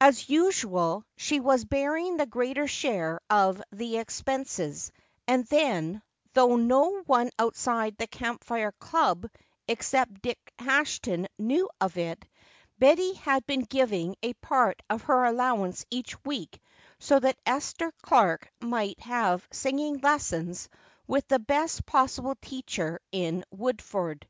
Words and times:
As 0.00 0.30
usual 0.30 1.04
she 1.18 1.40
was 1.40 1.66
bearing 1.66 2.16
the 2.16 2.24
greater 2.24 2.66
share 2.66 3.20
of 3.28 3.60
the 3.70 3.98
expenses 3.98 4.90
and 5.26 5.44
then, 5.48 6.00
though 6.32 6.56
no 6.56 7.02
one 7.02 7.28
outside 7.38 7.94
the 7.98 8.06
Camp 8.06 8.42
Fire 8.42 8.72
club 8.72 9.26
except 9.68 10.22
Dick 10.22 10.38
Ashton 10.58 11.28
knew 11.38 11.68
of 11.82 11.98
it, 11.98 12.26
Betty 12.78 13.12
had 13.12 13.44
been 13.46 13.60
giving 13.64 14.16
a 14.22 14.32
part 14.32 14.80
of 14.88 15.02
her 15.02 15.24
allowance 15.26 15.84
each 15.90 16.16
week 16.24 16.62
so 16.98 17.20
that 17.20 17.36
Esther 17.44 17.92
Clark 18.00 18.50
might 18.62 18.98
have 19.00 19.46
singing 19.52 19.98
lessons 19.98 20.70
with 21.06 21.28
the 21.28 21.38
best 21.40 21.84
possible 21.84 22.38
teacher 22.40 23.00
in 23.12 23.44
Woodford. 23.50 24.26